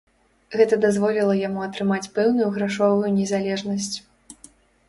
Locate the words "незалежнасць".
3.19-3.95